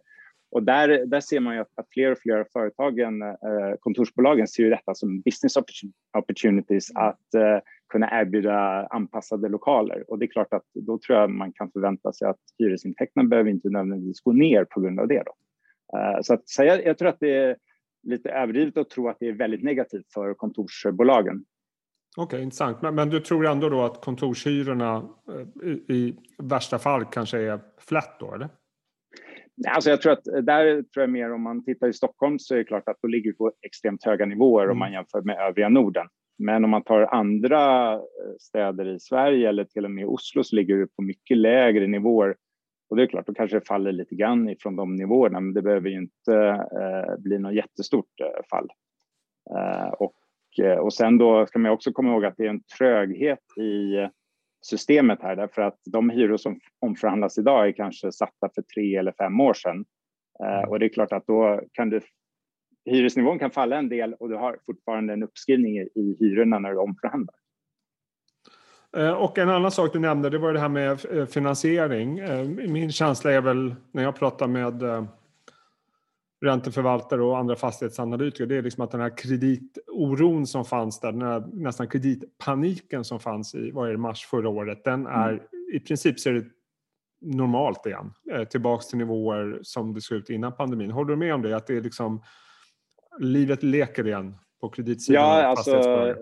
Och 0.51 0.63
där, 0.63 1.07
där 1.07 1.21
ser 1.21 1.41
man 1.41 1.55
ju 1.55 1.61
att, 1.61 1.73
att 1.77 1.87
fler 1.91 2.13
och 2.13 2.19
fler 2.19 2.37
av 2.37 2.45
företagen, 2.53 3.23
eh, 3.23 3.77
kontorsbolagen, 3.81 4.47
ser 4.49 4.63
ju 4.63 4.71
detta 4.71 4.95
som 4.95 5.21
business 5.21 5.57
opportunities 6.19 6.91
att 6.95 7.35
eh, 7.35 7.59
kunna 7.89 8.21
erbjuda 8.21 8.87
anpassade 8.87 9.49
lokaler. 9.49 10.05
Och 10.11 10.19
det 10.19 10.25
är 10.25 10.31
klart 10.31 10.53
att 10.53 10.65
då 10.75 10.99
tror 10.99 11.19
jag 11.19 11.31
man 11.31 11.53
kan 11.53 11.71
förvänta 11.71 12.12
sig 12.12 12.29
att 12.29 12.41
hyresintäkterna 12.59 13.29
behöver 13.29 13.51
inte 13.51 13.69
nödvändigtvis 13.69 14.21
gå 14.21 14.33
ner 14.33 14.65
på 14.65 14.81
grund 14.81 15.01
av 15.01 15.09
det. 15.09 15.23
Då. 15.27 15.35
Eh, 15.99 16.21
så 16.23 16.35
att 16.35 16.49
säga, 16.49 16.83
jag 16.83 16.99
tror 16.99 17.09
att 17.09 17.21
det 17.21 17.35
är 17.35 17.57
lite 18.03 18.31
överdrivet 18.31 18.77
att 18.77 18.91
tro 18.91 19.09
att 19.09 19.17
det 19.21 19.29
är 19.29 19.33
väldigt 19.33 19.62
negativt 19.62 20.12
för 20.15 20.35
kontorsbolagen. 20.35 21.45
Okej, 22.17 22.25
okay, 22.25 22.43
intressant. 22.43 22.83
Men, 22.83 22.95
men, 22.95 23.11
du 23.11 23.21
tror 23.21 23.47
ändå 23.47 23.69
då 23.69 23.83
att 23.83 24.01
kontorshyrorna 24.01 25.09
eh, 25.29 25.69
i, 25.69 25.95
i 25.95 26.17
värsta 26.39 26.79
fall 26.79 27.05
kanske 27.05 27.39
är 27.39 27.61
flat 27.79 28.17
då, 28.21 28.35
eller? 28.35 28.49
Alltså 29.69 29.91
jag 29.91 30.01
tror 30.01 30.13
att 30.13 30.25
där 30.25 30.83
tror 30.83 31.03
jag 31.03 31.11
mer 31.11 31.33
om 31.33 31.43
man 31.43 31.65
tittar 31.65 31.89
i 31.89 31.93
Stockholm 31.93 32.39
så 32.39 32.55
är 32.55 32.59
det 32.59 32.65
klart 32.65 32.89
att 32.89 32.97
då 33.03 33.09
ligger 33.09 33.33
på 33.33 33.53
extremt 33.67 34.05
höga 34.05 34.27
nivåer 34.27 34.65
mm. 34.65 34.73
om 34.73 34.79
man 34.79 34.93
jämför 34.93 35.23
med 35.23 35.39
övriga 35.49 35.69
Norden. 35.69 36.07
Men 36.39 36.65
om 36.65 36.71
man 36.71 36.83
tar 36.83 37.01
andra 37.03 37.93
eh, 37.95 38.01
städer 38.41 38.89
i 38.89 39.01
Sverige 39.01 39.49
eller 39.49 39.65
till 39.65 39.85
och 39.85 39.91
med 39.91 40.07
Oslo 40.07 40.45
så 40.45 40.57
ligger 40.57 40.77
vi 40.77 40.87
på 40.87 41.03
mycket 41.03 41.37
lägre 41.37 41.87
nivåer. 41.87 42.37
Och 42.91 42.97
det 42.97 43.03
är 43.03 43.07
klart, 43.07 43.27
då 43.27 43.35
kanske 43.35 43.57
det 43.57 43.67
faller 43.67 43.93
lite 43.93 44.15
grann 44.15 44.49
ifrån 44.49 44.77
de 44.77 44.97
nivåerna, 44.97 45.41
men 45.41 45.55
det 45.55 45.62
behöver 45.62 45.89
ju 45.89 45.97
inte 45.97 46.35
eh, 46.81 47.19
bli 47.19 47.39
något 47.39 47.55
jättestort 47.55 48.21
eh, 48.21 48.45
fall. 48.51 48.69
Eh, 49.51 49.89
och, 49.89 50.15
eh, 50.15 50.25
och 50.58 50.94
sen 50.94 51.19
då 51.19 51.47
ska 51.47 51.58
man 51.58 51.73
också 51.73 51.93
komma 51.93 52.12
ihåg 52.12 52.25
att 52.25 52.37
det 52.37 52.47
är 52.47 52.50
en 52.50 52.62
tröghet 52.79 53.58
i 53.58 54.08
systemet 54.67 55.23
här 55.23 55.37
därför 55.37 55.62
att 55.62 55.79
de 55.85 56.11
hyror 56.11 56.37
som 56.37 56.61
omförhandlas 56.81 57.38
idag 57.38 57.69
är 57.69 57.73
kanske 57.73 58.12
satta 58.12 58.50
för 58.54 58.62
tre 58.62 58.97
eller 58.97 59.12
fem 59.12 59.40
år 59.40 59.54
sedan. 59.54 59.85
Eh, 60.45 60.59
mm. 60.59 60.69
Och 60.69 60.78
det 60.78 60.87
är 60.87 60.88
klart 60.88 61.12
att 61.12 61.26
då 61.26 61.61
kan 61.73 61.90
du 61.90 62.00
hyresnivån 62.90 63.38
kan 63.38 63.50
falla 63.50 63.76
en 63.76 63.88
del 63.88 64.14
och 64.14 64.28
du 64.28 64.37
har 64.37 64.59
fortfarande 64.66 65.12
en 65.12 65.23
uppskrivning 65.23 65.78
i 65.78 66.16
hyrorna 66.21 66.59
när 66.59 66.71
du 66.71 66.78
omförhandlar. 66.78 67.35
Eh, 68.97 69.12
och 69.12 69.38
en 69.38 69.49
annan 69.49 69.71
sak 69.71 69.92
du 69.92 69.99
nämnde, 69.99 70.31
det 70.31 70.38
var 70.38 70.52
det 70.52 70.61
här 70.61 70.69
med 70.69 71.19
eh, 71.19 71.26
finansiering. 71.26 72.14
Min 72.73 72.92
känsla 72.92 73.33
är 73.33 73.40
väl 73.40 73.75
när 73.92 74.02
jag 74.02 74.16
pratar 74.16 74.47
med 74.47 75.07
ränteförvaltare 76.45 77.23
och 77.23 77.38
andra 77.38 77.57
fastighetsanalytiker, 77.57 78.47
det 78.47 78.57
är 78.57 78.62
liksom 78.62 78.85
att 78.85 78.90
den 78.90 79.00
här 79.00 79.16
kreditoron 79.16 80.47
som 80.47 80.64
fanns 80.64 81.00
där, 81.00 81.12
den 81.12 81.23
här 81.23 81.45
nästan 81.52 81.88
kreditpaniken 81.88 83.05
som 83.05 83.21
fanns 83.21 83.55
i 83.55 83.71
vad 83.71 83.88
är 83.88 83.93
det, 83.93 83.99
mars 83.99 84.26
förra 84.26 84.49
året, 84.49 84.85
den 84.85 85.07
mm. 85.07 85.12
är 85.12 85.28
mm. 85.28 85.43
i 85.73 85.81
princip 85.81 86.21
ser 86.21 86.33
det 86.33 86.45
normalt 87.21 87.87
igen. 87.87 88.12
Eh, 88.33 88.45
tillbaks 88.45 88.88
till 88.88 88.99
nivåer 88.99 89.59
som 89.62 89.95
det 89.95 90.00
såg 90.00 90.19
ut 90.19 90.31
innan 90.31 90.57
pandemin. 90.57 90.90
Håller 90.90 91.11
du 91.11 91.16
med 91.16 91.35
om 91.35 91.43
det? 91.43 91.57
Att 91.57 91.66
det 91.66 91.76
är 91.76 91.81
liksom 91.81 92.23
livet 93.19 93.62
leker 93.62 94.07
igen 94.07 94.35
på 94.61 94.69
kreditsidan? 94.69 95.23
Ja, 95.23 95.47
alltså 95.47 96.14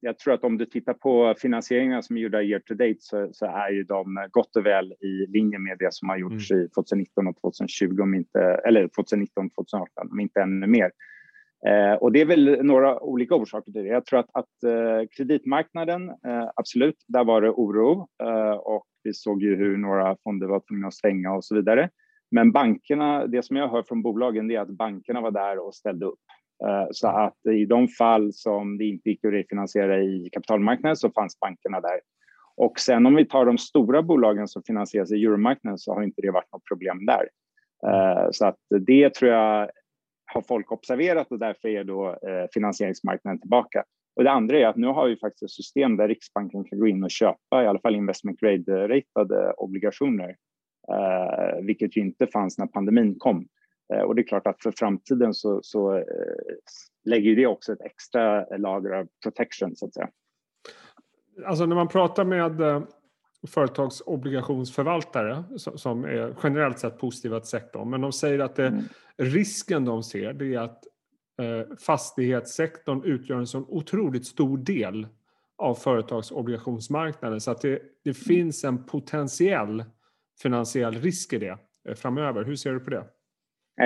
jag 0.00 0.18
tror 0.18 0.34
att 0.34 0.44
om 0.44 0.58
du 0.58 0.66
tittar 0.66 0.94
på 0.94 1.34
finansieringarna 1.38 2.02
som 2.02 2.16
är 2.16 2.20
gjorda 2.20 2.42
year 2.42 2.60
to 2.60 2.74
date 2.74 2.96
så, 2.98 3.28
så, 3.32 3.46
är 3.46 3.70
ju 3.70 3.84
de 3.84 4.28
gott 4.30 4.56
och 4.56 4.66
väl 4.66 4.92
i 4.92 5.26
linje 5.28 5.58
med 5.58 5.78
det 5.78 5.94
som 5.94 6.08
har 6.08 6.16
gjorts 6.16 6.50
mm. 6.50 6.64
i 6.64 6.68
2019 6.68 7.26
och 7.26 7.36
2020, 7.40 8.00
om 8.02 8.14
inte, 8.14 8.40
eller 8.40 8.88
2019 8.88 9.46
och 9.46 9.68
2018, 9.68 10.08
om 10.10 10.20
inte 10.20 10.40
ännu 10.40 10.66
mer. 10.66 10.90
Eh, 11.66 11.94
och 11.94 12.12
det 12.12 12.20
är 12.20 12.26
väl 12.26 12.58
några 12.62 13.00
olika 13.00 13.34
orsaker 13.34 13.72
till 13.72 13.82
det. 13.82 13.88
Jag 13.88 14.06
tror 14.06 14.18
att, 14.18 14.30
att 14.32 14.62
eh, 14.64 15.08
kreditmarknaden, 15.16 16.08
eh, 16.08 16.50
absolut, 16.56 17.04
där 17.08 17.24
var 17.24 17.42
det 17.42 17.50
oro 17.50 18.08
eh, 18.22 18.50
och 18.50 18.86
vi 19.02 19.14
såg 19.14 19.42
ju 19.42 19.56
hur 19.56 19.76
några 19.76 20.16
fonder 20.24 20.46
var 20.46 20.60
tvungna 20.60 20.88
att 20.88 20.94
stänga 20.94 21.32
och 21.32 21.44
så 21.44 21.54
vidare. 21.54 21.90
Men 22.30 22.52
bankerna, 22.52 23.26
det 23.26 23.42
som 23.44 23.56
jag 23.56 23.68
hör 23.68 23.82
från 23.82 24.02
bolagen, 24.02 24.48
det 24.48 24.54
är 24.54 24.60
att 24.60 24.68
bankerna 24.68 25.20
var 25.20 25.30
där 25.30 25.66
och 25.66 25.74
ställde 25.74 26.06
upp. 26.06 26.18
Eh, 26.66 26.86
så 26.90 27.08
att 27.08 27.46
i 27.46 27.64
de 27.64 27.88
fall 27.88 28.32
som 28.32 28.78
det 28.78 28.84
inte 28.84 29.10
gick 29.10 29.24
att 29.24 29.32
refinansiera 29.32 30.02
i 30.02 30.28
kapitalmarknaden 30.32 30.96
så 30.96 31.10
fanns 31.10 31.40
bankerna 31.40 31.80
där. 31.80 32.00
Och 32.56 32.78
sen 32.80 33.06
om 33.06 33.14
vi 33.14 33.24
tar 33.24 33.46
de 33.46 33.58
stora 33.58 34.02
bolagen 34.02 34.48
som 34.48 34.62
finansieras 34.62 35.12
i 35.12 35.24
euromarknaden 35.24 35.78
så 35.78 35.94
har 35.94 36.02
inte 36.02 36.22
det 36.22 36.30
varit 36.30 36.52
något 36.52 36.64
problem 36.64 37.06
där. 37.06 37.28
Eh, 37.86 38.28
så 38.30 38.46
att 38.46 38.56
det 38.86 39.14
tror 39.14 39.30
jag 39.30 39.70
har 40.32 40.42
folk 40.42 40.72
observerat 40.72 41.32
och 41.32 41.38
därför 41.38 41.68
är 41.68 41.84
då 41.84 42.08
eh, 42.08 42.46
finansieringsmarknaden 42.54 43.40
tillbaka. 43.40 43.84
Och 44.16 44.24
det 44.24 44.30
andra 44.30 44.58
är 44.58 44.66
att 44.66 44.76
nu 44.76 44.86
har 44.86 45.08
vi 45.08 45.16
faktiskt 45.16 45.42
ett 45.42 45.50
system 45.50 45.96
där 45.96 46.08
Riksbanken 46.08 46.64
kan 46.64 46.78
gå 46.78 46.86
in 46.86 47.04
och 47.04 47.10
köpa 47.10 47.64
i 47.64 47.66
alla 47.66 47.78
fall 47.78 47.94
investment 47.94 48.40
grade-ratade 48.40 49.52
obligationer, 49.52 50.36
vilket 51.62 51.96
ju 51.96 52.00
inte 52.00 52.26
fanns 52.26 52.58
när 52.58 52.66
pandemin 52.66 53.18
kom. 53.18 53.48
Eh, 53.94 54.00
och 54.00 54.14
det 54.14 54.22
är 54.22 54.26
klart 54.26 54.46
att 54.46 54.62
för 54.62 54.72
framtiden 54.76 55.34
så, 55.34 55.60
så 55.62 55.96
eh, 55.96 56.04
lägger 57.04 57.36
det 57.36 57.46
också 57.46 57.72
ett 57.72 57.80
extra 57.80 58.56
lager 58.56 58.90
av 58.90 59.08
protection, 59.22 59.76
så 59.76 59.86
att 59.86 59.94
säga. 59.94 60.08
Alltså 61.46 61.66
när 61.66 61.76
man 61.76 61.88
pratar 61.88 62.24
med 62.24 62.60
eh, 62.60 62.82
företagsobligationsförvaltare 63.48 65.44
som 65.56 66.04
är 66.04 66.36
generellt 66.42 66.78
sett 66.78 66.98
positiva 66.98 67.40
till 67.40 67.48
sektorn, 67.48 67.90
men 67.90 68.00
de 68.00 68.12
säger 68.12 68.38
att 68.38 68.56
det, 68.56 68.66
mm. 68.66 68.84
risken 69.16 69.84
de 69.84 70.02
ser 70.02 70.32
det 70.32 70.54
är 70.54 70.58
att 70.58 70.84
fastighetssektorn 71.80 73.04
utgör 73.04 73.38
en 73.38 73.46
så 73.46 73.58
otroligt 73.58 74.26
stor 74.26 74.58
del 74.58 75.06
av 75.58 75.74
företagsobligationsmarknaden 75.74 77.40
så 77.40 77.50
att 77.50 77.60
det, 77.60 77.82
det 78.04 78.10
mm. 78.10 78.14
finns 78.14 78.64
en 78.64 78.84
potentiell 78.84 79.84
finansiell 80.42 80.94
risk 80.94 81.32
i 81.32 81.38
det 81.38 81.58
framöver. 81.96 82.44
Hur 82.44 82.56
ser 82.56 82.72
du 82.72 82.80
på 82.80 82.90
det? 82.90 83.04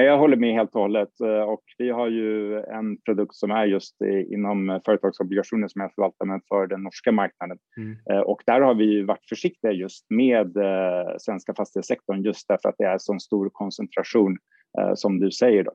Jag 0.00 0.18
håller 0.18 0.36
med 0.36 0.54
helt 0.54 0.74
och 0.74 0.80
hållet 0.80 1.20
eh, 1.20 1.42
och 1.42 1.62
vi 1.78 1.90
har 1.90 2.08
ju 2.08 2.58
en 2.58 3.00
produkt 3.00 3.34
som 3.34 3.50
är 3.50 3.64
just 3.64 3.96
inom 4.28 4.80
företagsobligationer 4.84 5.68
som 5.68 5.80
jag 5.80 5.94
förvaltar 5.94 6.26
men 6.26 6.40
för 6.48 6.66
den 6.66 6.82
norska 6.82 7.12
marknaden. 7.12 7.58
Mm. 7.76 7.96
Eh, 8.10 8.20
och 8.20 8.42
där 8.46 8.60
har 8.60 8.74
vi 8.74 9.02
varit 9.02 9.28
försiktiga 9.28 9.72
just 9.72 10.06
med 10.10 10.56
eh, 10.56 11.14
svenska 11.18 11.54
fastighetssektorn 11.54 12.22
just 12.22 12.48
därför 12.48 12.68
att 12.68 12.74
det 12.78 12.84
är 12.84 12.98
så 12.98 13.18
stor 13.18 13.50
koncentration 13.52 14.38
som 14.94 15.20
du 15.20 15.30
säger. 15.30 15.64
Då. 15.64 15.72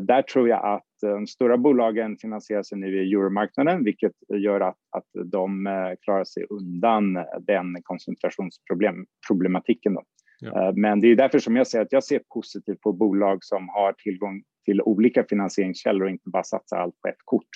Där 0.00 0.22
tror 0.22 0.48
jag 0.48 0.64
att 0.64 0.86
de 1.00 1.26
stora 1.26 1.58
bolagen 1.58 2.16
finansierar 2.16 2.62
sig 2.62 2.78
nu 2.78 3.04
i 3.04 3.12
euromarknaden 3.12 3.84
vilket 3.84 4.12
gör 4.28 4.60
att, 4.60 4.76
att 4.96 5.06
de 5.24 5.64
klarar 6.00 6.24
sig 6.24 6.46
undan 6.50 7.14
den 7.40 7.82
koncentrationsproblematiken. 7.82 9.94
Då. 9.94 10.02
Ja. 10.40 10.68
Eh, 10.68 10.74
men 10.74 11.00
det 11.00 11.08
är 11.08 11.16
därför 11.16 11.38
som 11.38 11.56
jag 11.56 11.66
säger 11.66 11.84
att 11.84 11.92
jag 11.92 12.04
ser 12.04 12.20
positivt 12.34 12.80
på 12.80 12.92
bolag 12.92 13.44
som 13.44 13.68
har 13.68 13.92
tillgång 13.92 14.42
till 14.64 14.82
olika 14.82 15.24
finansieringskällor 15.24 16.04
och 16.04 16.10
inte 16.10 16.30
bara 16.30 16.44
satsar 16.44 16.76
allt 16.76 17.00
på 17.00 17.08
ett 17.08 17.22
kort. 17.24 17.48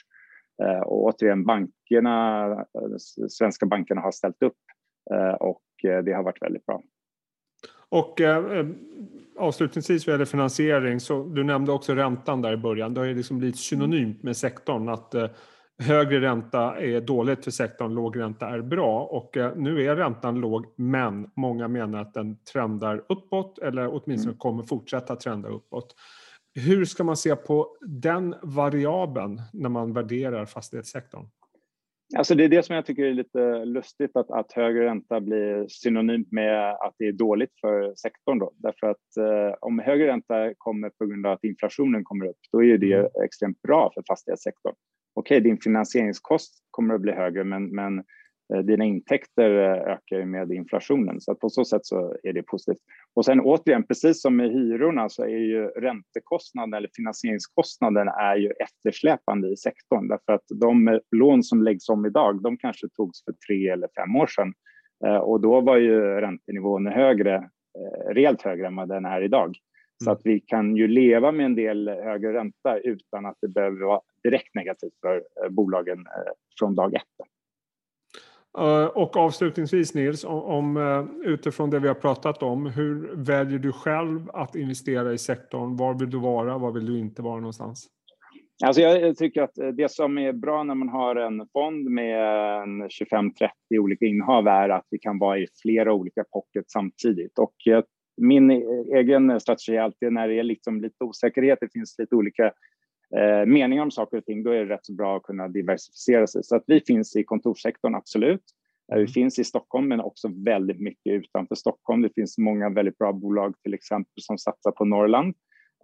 Eh, 0.62 0.80
och 0.80 1.04
återigen, 1.04 1.44
bankerna, 1.44 2.50
eh, 2.52 2.96
svenska 3.28 3.66
bankerna 3.66 4.00
har 4.00 4.12
ställt 4.12 4.42
upp 4.42 4.56
och 5.40 5.62
det 5.82 6.12
har 6.12 6.22
varit 6.22 6.42
väldigt 6.42 6.66
bra. 6.66 6.82
Och 7.92 8.20
eh, 8.20 8.66
avslutningsvis 9.36 10.06
vad 10.06 10.14
gäller 10.14 10.24
finansiering, 10.24 11.00
så 11.00 11.24
du 11.24 11.44
nämnde 11.44 11.72
också 11.72 11.94
räntan 11.94 12.42
där 12.42 12.52
i 12.52 12.56
början. 12.56 12.94
Det 12.94 13.00
har 13.00 13.06
ju 13.06 13.14
liksom 13.14 13.38
blivit 13.38 13.58
synonymt 13.58 14.22
med 14.22 14.36
sektorn 14.36 14.88
att 14.88 15.14
eh, 15.14 15.28
högre 15.82 16.20
ränta 16.20 16.80
är 16.80 17.00
dåligt 17.00 17.44
för 17.44 17.50
sektorn, 17.50 17.94
låg 17.94 18.18
ränta 18.18 18.48
är 18.48 18.60
bra. 18.60 19.02
Och 19.04 19.36
eh, 19.36 19.56
nu 19.56 19.82
är 19.86 19.96
räntan 19.96 20.40
låg, 20.40 20.66
men 20.76 21.30
många 21.36 21.68
menar 21.68 22.00
att 22.00 22.14
den 22.14 22.36
trendar 22.52 23.04
uppåt 23.08 23.58
eller 23.58 23.88
åtminstone 23.88 24.30
mm. 24.30 24.38
kommer 24.38 24.62
fortsätta 24.62 25.16
trenda 25.16 25.48
uppåt. 25.48 25.94
Hur 26.54 26.84
ska 26.84 27.04
man 27.04 27.16
se 27.16 27.36
på 27.36 27.76
den 27.80 28.34
variabeln 28.42 29.40
när 29.52 29.68
man 29.68 29.92
värderar 29.92 30.46
fastighetssektorn? 30.46 31.26
Alltså 32.16 32.34
det 32.34 32.44
är 32.44 32.48
det 32.48 32.62
som 32.62 32.74
jag 32.76 32.86
tycker 32.86 33.04
är 33.04 33.14
lite 33.14 33.64
lustigt 33.64 34.16
att, 34.16 34.30
att 34.30 34.52
högre 34.52 34.84
ränta 34.84 35.20
blir 35.20 35.66
synonymt 35.68 36.32
med 36.32 36.70
att 36.70 36.94
det 36.98 37.06
är 37.06 37.12
dåligt 37.12 37.60
för 37.60 37.94
sektorn. 37.94 38.38
Då. 38.38 38.52
Därför 38.56 38.86
att 38.86 39.16
eh, 39.16 39.56
om 39.60 39.78
högre 39.78 40.06
ränta 40.06 40.54
kommer 40.58 40.90
på 40.90 41.06
grund 41.06 41.26
av 41.26 41.32
att 41.32 41.44
inflationen 41.44 42.04
kommer 42.04 42.26
upp, 42.26 42.38
då 42.52 42.64
är 42.64 42.78
det 42.78 42.92
mm. 42.92 43.10
extremt 43.24 43.62
bra 43.62 43.90
för 43.94 44.02
fastighetssektorn 44.08 44.74
okej, 45.14 45.38
okay, 45.38 45.50
din 45.50 45.59
finansieringskost 45.59 46.54
kommer 46.71 46.95
att 46.95 47.00
bli 47.00 47.12
högre, 47.12 47.45
men, 47.45 47.75
men 47.75 47.99
eh, 48.54 48.61
dina 48.64 48.85
intäkter 48.85 49.50
eh, 49.50 49.92
ökar 49.92 50.25
med 50.25 50.52
inflationen. 50.52 51.21
Så 51.21 51.35
på 51.35 51.50
så 51.50 51.64
sätt 51.64 51.87
så 51.87 52.16
är 52.23 52.33
det 52.33 52.42
positivt. 52.42 52.83
Och 53.14 53.25
sen 53.25 53.40
återigen, 53.40 53.87
precis 53.87 54.23
som 54.23 54.37
med 54.37 54.50
hyrorna 54.50 55.09
så 55.09 55.23
är 55.23 55.28
ju 55.28 55.66
räntekostnaden 55.66 56.75
eller 56.75 56.90
finansieringskostnaden 56.97 58.09
är 58.09 58.37
ju 58.37 58.50
eftersläpande 58.50 59.49
i 59.49 59.57
sektorn 59.57 60.09
därför 60.09 60.33
att 60.33 60.45
de 60.61 60.88
eh, 60.88 60.99
lån 61.11 61.42
som 61.42 61.62
läggs 61.62 61.88
om 61.88 62.07
idag, 62.07 62.42
de 62.42 62.57
kanske 62.57 62.88
togs 62.88 63.25
för 63.25 63.33
tre 63.33 63.69
eller 63.69 63.88
fem 63.97 64.16
år 64.16 64.26
sedan 64.26 64.52
och 65.23 65.40
då 65.40 65.61
var 65.61 65.76
ju 65.76 66.00
räntenivån 66.00 66.87
högre, 66.87 67.50
rejält 68.09 68.42
högre 68.42 68.66
än 68.66 68.76
vad 68.76 68.88
den 68.88 69.04
är 69.04 69.23
idag. 69.23 69.57
Så 70.04 70.11
att 70.11 70.21
vi 70.25 70.40
kan 70.40 70.76
ju 70.76 70.88
leva 70.88 71.32
med 71.32 71.47
en 71.47 71.54
del 71.54 71.88
högre 71.88 72.32
ränta 72.32 72.78
utan 72.78 73.26
att 73.26 73.37
det 73.40 73.49
behöver 73.49 73.85
vara 73.87 74.00
direkt 74.25 74.54
negativt 74.54 75.00
för 75.00 75.16
eh, 75.16 75.50
bolagen 75.50 75.99
eh, 75.99 76.32
från 76.59 76.75
dag 76.75 76.94
ett. 76.94 77.02
Eh, 78.59 78.85
och 78.85 79.16
avslutningsvis 79.16 79.94
Nils, 79.94 80.25
om, 80.25 80.76
utifrån 81.25 81.71
det 81.71 81.78
vi 81.78 81.88
har 81.88 81.94
pratat 81.94 82.42
om, 82.42 82.66
hur 82.66 83.16
väljer 83.16 83.59
du 83.59 83.73
själv 83.73 84.30
att 84.30 84.56
investera 84.56 85.12
i 85.12 85.18
sektorn? 85.18 85.76
Var 85.76 85.99
vill 85.99 86.11
du 86.11 86.18
vara? 86.18 86.59
Var 86.59 86.73
vill 86.73 86.87
du 86.87 86.99
inte 86.99 87.23
vara 87.23 87.37
någonstans? 87.37 87.88
Alltså 88.64 88.82
jag 88.82 89.16
tycker 89.16 89.42
att 89.42 89.54
det 89.76 89.90
som 89.90 90.18
är 90.18 90.32
bra 90.32 90.62
när 90.62 90.75
man 90.75 90.88
har 90.88 91.16
en 91.16 91.47
fond 91.52 91.90
med 91.90 92.18
25-30 92.66 93.50
olika 93.78 94.06
innehav 94.06 94.47
är 94.47 94.68
att 94.68 94.87
vi 94.90 94.99
kan 94.99 95.18
vara 95.18 95.38
i 95.38 95.47
flera 95.62 95.92
olika 95.92 96.25
pockets 96.32 96.73
samtidigt. 96.73 97.38
Och 97.38 97.54
min 98.22 98.50
egen 98.94 99.40
strategi 99.40 99.76
är 99.76 99.80
alltid 99.80 100.12
när 100.12 100.28
det 100.28 100.38
är 100.38 100.42
liksom 100.42 100.80
lite 100.80 101.04
osäkerhet, 101.04 101.58
det 101.60 101.72
finns 101.72 101.98
lite 101.98 102.14
olika 102.14 102.52
eh, 103.16 103.46
meningar 103.46 103.82
om 103.82 103.90
saker 103.90 104.16
och 104.16 104.24
ting, 104.24 104.42
då 104.42 104.50
är 104.50 104.64
det 104.64 104.74
rätt 104.74 104.86
så 104.86 104.94
bra 104.94 105.16
att 105.16 105.22
kunna 105.22 105.48
diversifiera 105.48 106.26
sig. 106.26 106.44
Så 106.44 106.56
att 106.56 106.64
vi 106.66 106.80
finns 106.80 107.16
i 107.16 107.24
kontorssektorn, 107.24 107.94
absolut. 107.94 108.42
Eh, 108.92 108.96
vi 108.96 109.02
mm. 109.02 109.12
finns 109.12 109.38
i 109.38 109.44
Stockholm, 109.44 109.88
men 109.88 110.00
också 110.00 110.28
väldigt 110.44 110.80
mycket 110.80 111.12
utanför 111.12 111.54
Stockholm. 111.54 112.02
Det 112.02 112.14
finns 112.14 112.38
många 112.38 112.70
väldigt 112.70 112.98
bra 112.98 113.12
bolag, 113.12 113.54
till 113.62 113.74
exempel, 113.74 114.22
som 114.22 114.38
satsar 114.38 114.70
på 114.70 114.84
Norrland, 114.84 115.34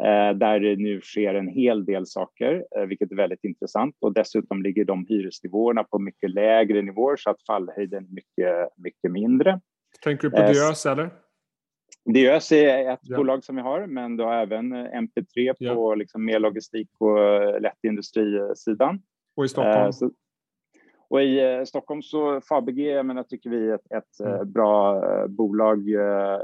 eh, 0.04 0.38
där 0.38 0.60
det 0.60 0.76
nu 0.76 1.00
sker 1.00 1.34
en 1.34 1.48
hel 1.48 1.84
del 1.84 2.06
saker, 2.06 2.64
eh, 2.76 2.82
vilket 2.82 3.12
är 3.12 3.16
väldigt 3.16 3.44
intressant. 3.44 3.96
Och 4.00 4.14
dessutom 4.14 4.62
ligger 4.62 4.84
de 4.84 5.06
hyresnivåerna 5.08 5.84
på 5.84 5.98
mycket 5.98 6.30
lägre 6.30 6.82
nivåer, 6.82 7.16
så 7.16 7.30
att 7.30 7.46
fallhöjden 7.46 8.04
är 8.04 8.14
mycket, 8.14 8.68
mycket 8.76 9.12
mindre. 9.12 9.60
Tänker 10.04 10.22
du 10.22 10.30
på 10.30 10.42
Diös, 10.42 10.86
eller? 10.86 11.10
Diös 12.12 12.52
är 12.52 12.92
ett 12.92 13.00
ja. 13.02 13.16
bolag 13.16 13.44
som 13.44 13.56
vi 13.56 13.62
har, 13.62 13.86
men 13.86 14.16
du 14.16 14.24
har 14.24 14.34
även 14.34 14.72
eh, 14.72 15.00
MP3 15.00 15.52
på 15.52 15.54
ja. 15.58 15.94
liksom 15.94 16.24
mer 16.24 16.38
logistik 16.38 16.88
och 16.98 17.18
eh, 17.18 17.60
lättindustrisidan. 17.60 19.02
Och 19.36 19.44
i 19.44 19.48
Stockholm? 19.48 19.86
Eh, 19.86 19.90
så, 19.90 20.10
och 21.10 21.22
i 21.22 21.64
Stockholm 21.66 22.02
så 22.02 22.40
Fabege 22.40 22.82
jag 22.82 23.06
menar, 23.06 23.22
tycker 23.22 23.50
vi 23.50 23.70
är 23.70 23.74
ett, 23.74 23.92
ett 23.92 24.20
mm. 24.20 24.52
bra 24.52 25.02
bolag 25.28 25.94
eh, 25.94 26.38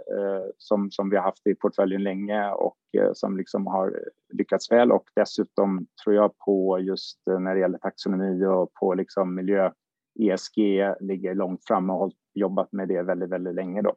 som, 0.59 0.91
som 0.91 1.11
vi 1.11 1.17
har 1.17 1.23
haft 1.23 1.47
i 1.47 1.55
portföljen 1.55 2.03
länge 2.03 2.51
och 2.51 2.79
som 3.13 3.37
liksom 3.37 3.67
har 3.67 4.01
lyckats 4.33 4.73
väl. 4.73 4.93
Och 4.93 5.05
dessutom 5.17 5.87
tror 6.05 6.17
jag 6.17 6.39
på 6.39 6.79
just 6.81 7.19
när 7.27 7.55
det 7.55 7.61
gäller 7.61 7.79
taxonomi 7.79 8.47
och 8.47 8.73
på 8.81 8.95
liksom 8.95 9.35
miljö, 9.35 9.71
ESG 10.21 10.59
ligger 11.01 11.35
långt 11.35 11.65
fram 11.65 11.91
och 11.91 11.97
har 11.97 12.13
jobbat 12.35 12.73
med 12.73 12.89
det 12.89 13.03
väldigt, 13.03 13.31
väldigt 13.31 13.55
länge. 13.55 13.83
Då. 13.83 13.95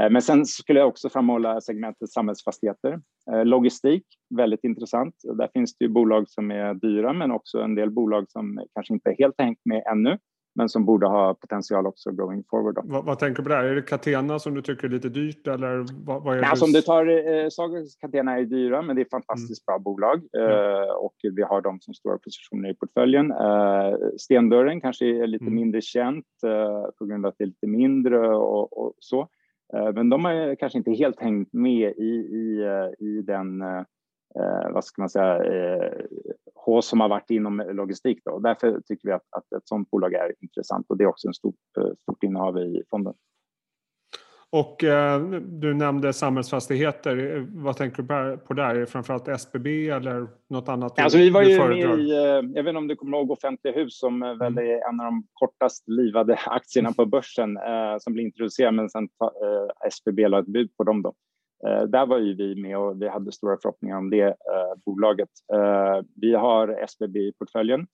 Eh, 0.00 0.10
men 0.10 0.22
sen 0.22 0.46
skulle 0.46 0.78
jag 0.78 0.88
också 0.88 1.08
framhålla 1.08 1.60
segmentet 1.60 2.10
samhällsfastigheter. 2.10 3.00
Eh, 3.32 3.44
logistik, 3.44 4.04
väldigt 4.36 4.64
intressant. 4.64 5.14
Där 5.38 5.48
finns 5.52 5.76
det 5.78 5.88
bolag 5.88 6.30
som 6.30 6.50
är 6.50 6.74
dyra 6.74 7.12
men 7.12 7.30
också 7.30 7.58
en 7.58 7.74
del 7.74 7.90
bolag 7.90 8.30
som 8.30 8.64
kanske 8.74 8.94
inte 8.94 9.14
helt 9.18 9.34
hängt 9.38 9.60
med 9.64 9.82
ännu 9.92 10.18
men 10.54 10.68
som 10.68 10.84
borde 10.84 11.06
ha 11.06 11.34
potential 11.34 11.86
också 11.86 12.10
going 12.10 12.44
forward. 12.50 12.78
Vad, 12.84 13.04
vad, 13.04 13.18
tänker 13.18 13.42
du 13.42 13.48
på 13.48 13.48
där? 13.48 13.64
Är 13.64 13.74
det 13.74 13.82
Catena 13.82 14.38
som 14.38 14.54
du 14.54 14.62
tycker 14.62 14.84
är 14.84 14.90
lite 14.90 15.08
dyrt 15.08 15.46
eller 15.46 15.86
vad, 16.06 16.24
vad 16.24 16.36
är 16.36 16.40
Nej, 16.40 16.50
alltså, 16.50 16.64
om 16.64 16.72
du 16.72 16.82
tar 16.82 17.06
eh, 17.06 17.48
Catena 18.00 18.38
är 18.38 18.44
dyra 18.44 18.82
men 18.82 18.96
det 18.96 19.02
är 19.02 19.08
fantastiskt 19.10 19.68
mm. 19.68 19.82
bra 19.82 19.92
bolag 19.92 20.16
eh, 20.16 20.90
och 20.90 21.14
vi 21.22 21.42
har 21.42 21.60
dem 21.60 21.80
som 21.80 21.94
stora 21.94 22.18
positioner 22.18 22.70
i 22.70 22.74
portföljen. 22.74 23.30
Eh, 23.30 23.96
Stendörren 24.18 24.80
kanske 24.80 25.06
är 25.06 25.26
lite 25.26 25.44
mm. 25.44 25.54
mindre 25.54 25.80
känt 25.80 26.26
eh, 26.46 26.90
på 26.98 27.04
grund 27.04 27.26
av 27.26 27.28
att 27.28 27.38
det 27.38 27.44
är 27.44 27.48
lite 27.48 27.66
mindre 27.66 28.36
och, 28.36 28.78
och 28.78 28.94
så. 28.98 29.28
Eh, 29.76 29.92
men 29.94 30.08
de 30.08 30.24
har 30.24 30.54
kanske 30.54 30.78
inte 30.78 30.90
helt 30.90 31.20
hängt 31.20 31.52
med 31.52 31.92
i, 31.96 32.12
i, 32.12 32.62
eh, 32.62 33.06
i 33.06 33.22
den, 33.22 33.62
eh, 33.62 33.84
vad 34.70 34.84
ska 34.84 35.02
man 35.02 35.08
säga, 35.08 35.42
H 36.54 36.82
som 36.82 37.00
har 37.00 37.08
varit 37.08 37.30
inom 37.30 37.58
logistik. 37.58 38.18
Då. 38.24 38.38
Därför 38.38 38.80
tycker 38.80 39.08
vi 39.08 39.12
att, 39.12 39.26
att 39.36 39.52
ett 39.52 39.68
sådant 39.68 39.90
bolag 39.90 40.14
är 40.14 40.32
intressant 40.40 40.86
och 40.88 40.96
det 40.96 41.04
är 41.04 41.08
också 41.08 41.28
en 41.28 41.34
stor, 41.34 41.54
stort 42.02 42.22
innehav 42.22 42.58
i 42.58 42.82
fonden. 42.90 43.14
Och 44.54 44.84
eh, 44.84 45.22
du 45.40 45.74
nämnde 45.74 46.12
samhällsfastigheter. 46.12 47.46
Vad 47.48 47.76
tänker 47.76 48.02
du 48.02 48.36
på 48.36 48.54
där? 48.54 48.74
Är 48.74 48.80
det 48.80 48.86
framförallt 48.86 49.28
SBB 49.28 49.88
eller 49.88 50.28
något 50.50 50.68
annat? 50.68 50.98
Alltså, 50.98 51.18
vi 51.18 51.30
var 51.30 51.42
ju 51.42 51.58
med 51.58 51.98
i, 51.98 52.12
jag 52.54 52.62
vet 52.62 52.68
inte 52.68 52.78
om 52.78 52.88
du 52.88 52.96
kommer 52.96 53.16
ihåg 53.16 53.30
Offentliga 53.30 53.74
hus 53.74 53.98
som 53.98 54.22
mm. 54.22 54.38
väl 54.38 54.58
är 54.58 54.88
en 54.88 55.00
av 55.00 55.06
de 55.06 55.26
kortast 55.32 55.88
livade 55.88 56.38
aktierna 56.46 56.92
på 56.92 57.06
börsen 57.06 57.56
eh, 57.56 57.96
som 57.98 58.12
blev 58.12 58.26
introducerade 58.26 58.76
men 58.76 58.90
sen 58.90 59.08
eh, 59.22 59.88
SBB 59.88 60.28
la 60.28 60.38
ett 60.38 60.46
bud 60.46 60.76
på 60.76 60.84
dem. 60.84 61.02
Då. 61.02 61.14
Där 61.88 62.06
var 62.06 62.18
ju 62.18 62.34
vi 62.34 62.62
med 62.62 62.78
och 62.78 63.02
vi 63.02 63.08
hade 63.08 63.32
stora 63.32 63.56
förhoppningar 63.62 63.98
om 63.98 64.10
det 64.10 64.36
bolaget. 64.86 65.28
Vi 66.16 66.34
har 66.34 66.68
SBB 66.68 67.20
i 67.20 67.32
portföljen, 67.38 67.86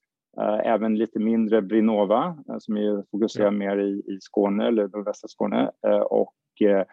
även 0.65 0.99
lite 0.99 1.19
mindre 1.19 1.63
Brinova 1.63 2.39
som 2.59 2.77
är 2.77 3.05
fokuserar 3.11 3.51
mer 3.51 3.79
i, 3.79 3.91
i 3.91 4.19
Skåne 4.21 4.69
eller 4.69 4.89
nordvästra 4.89 5.29
Skåne 5.29 5.71
och 6.11 6.35
Eh, 6.61 6.85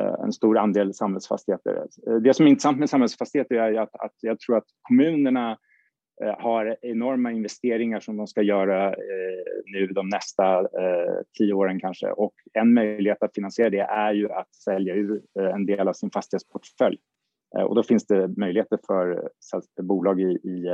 eh, 0.00 0.14
en 0.24 0.32
stor 0.32 0.58
andel 0.58 0.94
samhällsfastigheter. 0.94 1.86
Eh, 2.06 2.14
det 2.14 2.34
som 2.34 2.46
är 2.46 2.50
intressant 2.50 2.78
med 2.78 2.90
samhällsfastigheter 2.90 3.54
är 3.54 3.80
att, 3.80 3.94
att 3.94 4.14
jag 4.20 4.40
tror 4.40 4.56
att 4.56 4.66
kommunerna 4.82 5.58
har 6.38 6.76
enorma 6.82 7.32
investeringar 7.32 8.00
som 8.00 8.16
de 8.16 8.26
ska 8.26 8.42
göra 8.42 8.94
nu 9.72 9.86
de 9.86 10.08
nästa 10.08 10.68
tio 11.38 11.52
åren 11.52 11.80
kanske. 11.80 12.10
Och 12.10 12.32
en 12.52 12.74
möjlighet 12.74 13.22
att 13.22 13.34
finansiera 13.34 13.70
det 13.70 13.80
är 13.80 14.12
ju 14.12 14.32
att 14.32 14.54
sälja 14.54 14.94
ur 14.94 15.22
en 15.54 15.66
del 15.66 15.88
av 15.88 15.92
sin 15.92 16.10
fastighetsportfölj. 16.10 16.98
Och 17.64 17.74
då 17.74 17.82
finns 17.82 18.06
det 18.06 18.28
möjligheter 18.28 18.78
för 18.86 19.30
bolag 19.82 20.20
i, 20.20 20.24
i 20.24 20.66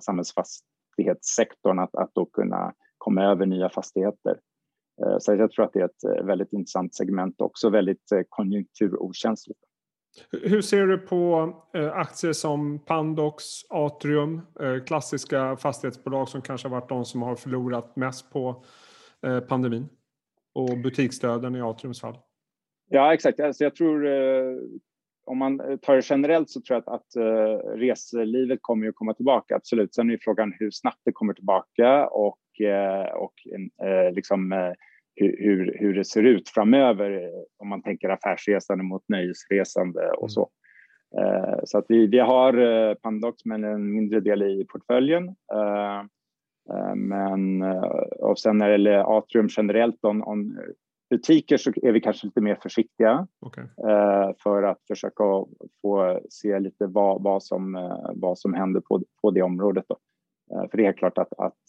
samhällsfastighetssektorn 0.00 1.78
att, 1.78 1.94
att 1.94 2.10
då 2.14 2.26
kunna 2.26 2.72
komma 2.98 3.22
över 3.22 3.46
nya 3.46 3.68
fastigheter. 3.68 4.38
Så 5.18 5.34
jag 5.34 5.50
tror 5.50 5.64
att 5.64 5.72
det 5.72 5.80
är 5.80 5.84
ett 5.84 6.26
väldigt 6.26 6.52
intressant 6.52 6.94
segment 6.94 7.40
också, 7.40 7.70
väldigt 7.70 8.10
konjunkturokänsligt. 8.28 9.60
Hur 10.30 10.60
ser 10.60 10.86
du 10.86 10.98
på 10.98 11.52
eh, 11.74 11.92
aktier 11.92 12.32
som 12.32 12.78
Pandox, 12.78 13.44
Atrium, 13.70 14.40
eh, 14.60 14.84
klassiska 14.84 15.56
fastighetsbolag 15.56 16.28
som 16.28 16.42
kanske 16.42 16.68
har 16.68 16.80
varit 16.80 16.88
de 16.88 17.04
som 17.04 17.22
har 17.22 17.36
förlorat 17.36 17.96
mest 17.96 18.30
på 18.30 18.64
eh, 19.26 19.40
pandemin 19.40 19.88
och 20.54 20.78
butiksdöden 20.78 21.56
i 21.56 21.60
Atriums 21.60 22.00
fall? 22.00 22.18
Ja, 22.88 23.14
exakt. 23.14 23.40
Alltså 23.40 23.64
jag 23.64 23.74
tror 23.74 24.06
om 25.26 25.38
man 25.38 25.58
tar 25.58 25.96
det 25.96 26.10
generellt 26.10 26.50
så 26.50 26.60
tror 26.60 26.82
jag 26.84 26.94
att, 26.94 27.00
att 27.00 27.22
reselivet 27.78 28.58
kommer 28.62 28.88
att 28.88 28.94
komma 28.94 29.14
tillbaka, 29.14 29.56
absolut. 29.56 29.94
Sen 29.94 30.10
är 30.10 30.18
frågan 30.20 30.54
hur 30.58 30.70
snabbt 30.70 31.00
det 31.04 31.12
kommer 31.12 31.34
tillbaka 31.34 32.06
och, 32.06 32.38
och 33.14 33.34
liksom 34.12 34.52
hur, 35.16 35.76
hur 35.78 35.94
det 35.94 36.04
ser 36.04 36.22
ut 36.22 36.48
framöver 36.48 37.10
eh, 37.10 37.42
om 37.58 37.68
man 37.68 37.82
tänker 37.82 38.08
affärsresande 38.08 38.84
mot 38.84 39.08
nöjesresande 39.08 40.10
och 40.10 40.32
så. 40.32 40.50
Mm. 41.18 41.60
Så 41.64 41.78
att 41.78 41.84
vi, 41.88 42.06
vi 42.06 42.18
har 42.18 42.58
eh, 42.58 42.94
Pandox 42.94 43.44
men 43.44 43.64
en 43.64 43.92
mindre 43.92 44.20
del 44.20 44.42
i 44.42 44.66
portföljen. 44.72 45.34
Men 46.94 47.62
och 48.18 48.38
sen 48.38 48.58
när 48.58 48.66
det 48.66 48.72
gäller 48.72 49.18
Atrium 49.18 49.48
generellt 49.56 50.04
om, 50.04 50.22
om 50.22 50.58
butiker 51.10 51.56
så 51.56 51.72
är 51.82 51.92
vi 51.92 52.00
kanske 52.00 52.26
lite 52.26 52.40
mer 52.40 52.58
försiktiga 52.62 53.26
okay. 53.40 53.64
för 54.42 54.62
att 54.62 54.78
försöka 54.88 55.24
få 55.82 56.20
se 56.30 56.58
lite 56.58 56.86
vad, 56.86 57.22
vad, 57.22 57.42
som, 57.42 57.90
vad 58.14 58.38
som 58.38 58.54
händer 58.54 58.80
på, 58.80 59.02
på 59.22 59.30
det 59.30 59.42
området. 59.42 59.84
Då. 59.88 59.96
För 60.70 60.76
det 60.76 60.86
är 60.86 60.92
klart 60.92 61.18
att, 61.18 61.32
att 61.38 61.62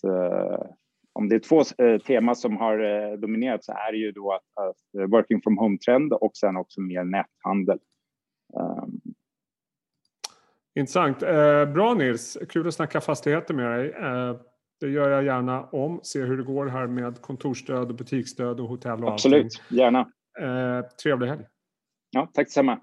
om 1.17 1.29
det 1.29 1.35
är 1.35 1.39
två 1.39 1.61
eh, 1.85 2.01
teman 2.01 2.35
som 2.35 2.57
har 2.57 2.79
eh, 2.79 3.17
dominerat 3.17 3.63
så 3.63 3.71
är 3.71 3.91
det 3.91 3.97
ju 3.97 4.11
då 4.11 4.31
att, 4.33 4.65
att 4.65 5.01
eh, 5.01 5.07
working 5.07 5.41
from 5.41 5.57
home-trend 5.57 6.13
och 6.13 6.31
sen 6.33 6.57
också 6.57 6.81
mer 6.81 7.03
näthandel. 7.03 7.79
Um. 8.53 9.01
Intressant. 10.75 11.23
Eh, 11.23 11.65
bra 11.65 11.93
Nils, 11.93 12.37
kul 12.49 12.67
att 12.67 12.73
snacka 12.73 13.01
fastigheter 13.01 13.53
med 13.53 13.79
dig. 13.79 13.89
Eh, 13.89 14.35
det 14.79 14.89
gör 14.89 15.09
jag 15.09 15.23
gärna 15.23 15.63
om, 15.63 15.99
se 16.03 16.21
hur 16.21 16.37
det 16.37 16.43
går 16.43 16.65
här 16.65 16.87
med 16.87 17.21
kontorsstöd 17.21 17.89
och 17.89 17.95
butiksstöd 17.95 18.59
och 18.59 18.67
hotell 18.67 19.03
och 19.03 19.13
Absolut, 19.13 19.43
allting. 19.43 19.77
gärna. 19.77 19.99
Eh, 20.39 20.85
trevlig 21.03 21.27
helg. 21.27 21.45
Ja, 22.11 22.29
tack 22.33 22.45
detsamma. 22.47 22.79